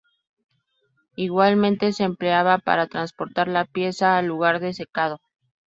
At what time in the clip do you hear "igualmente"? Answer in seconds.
1.15-1.93